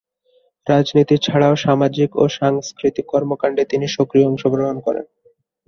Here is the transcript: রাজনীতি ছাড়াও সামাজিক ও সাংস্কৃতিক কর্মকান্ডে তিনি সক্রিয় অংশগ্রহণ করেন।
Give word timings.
রাজনীতি 0.67 1.15
ছাড়াও 1.17 1.53
সামাজিক 1.57 2.09
ও 2.15 2.23
সাংস্কৃতিক 2.37 3.05
কর্মকান্ডে 3.05 3.63
তিনি 3.65 3.85
সক্রিয় 3.95 4.27
অংশগ্রহণ 4.27 4.77
করেন। 4.79 5.05